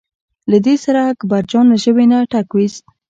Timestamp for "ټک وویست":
2.31-2.83